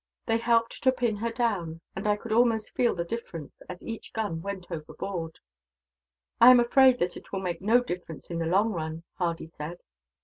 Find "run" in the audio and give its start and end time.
8.71-9.03